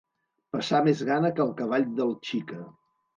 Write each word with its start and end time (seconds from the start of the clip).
Passar 0.55 0.79
més 0.87 1.03
gana 1.09 1.31
que 1.39 1.43
el 1.45 1.51
cavall 1.59 1.85
del 1.99 2.15
Xica. 2.31 2.59